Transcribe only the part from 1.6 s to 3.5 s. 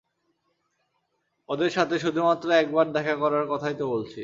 সাথে শুধুমাত্র একবার দেখা করার